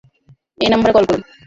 [0.59, 1.21] এই নাম্বারে কল করুন।